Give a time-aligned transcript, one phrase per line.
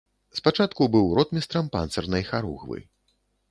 [0.37, 2.83] Спачатку быў ротмістрам панцырнай харугвы.